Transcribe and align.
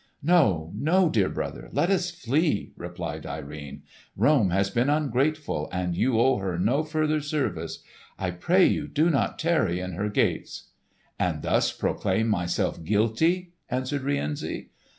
"No, 0.23 0.71
no, 0.73 1.09
dear 1.09 1.29
brother, 1.29 1.69
let 1.73 1.91
us 1.91 2.09
flee!" 2.09 2.71
replied 2.75 3.27
Irene. 3.27 3.83
"Rome 4.17 4.49
has 4.49 4.71
been 4.71 4.89
ungrateful 4.89 5.69
and 5.71 5.95
you 5.95 6.19
owe 6.19 6.37
her 6.37 6.57
no 6.57 6.81
further 6.81 7.19
service. 7.21 7.83
I 8.17 8.31
pray 8.31 8.65
you 8.65 8.87
do 8.87 9.11
not 9.11 9.37
tarry 9.37 9.79
in 9.79 9.91
her 9.91 10.09
gates!" 10.09 10.69
"And 11.19 11.43
thus 11.43 11.71
proclaim 11.71 12.29
myself 12.29 12.83
guilty?" 12.83 13.51
answered 13.69 14.01
Rienzi. 14.01 14.71